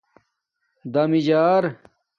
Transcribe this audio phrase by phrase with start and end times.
[0.93, 1.63] دَمیجآر